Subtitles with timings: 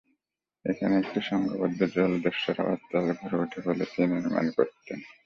[0.65, 4.99] এখানে একটি সংঘবদ্ধ জলদস্যুদের আবাসস্থল গড়ে ওঠে বলে তিনি অনুমান করেছেন।